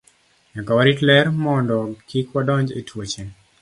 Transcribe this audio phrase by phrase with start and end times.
[0.55, 1.77] Nyaka warit ler mondo
[2.09, 3.23] kik wadonj e tuoche.